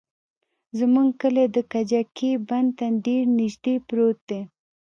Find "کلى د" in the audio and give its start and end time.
1.21-1.57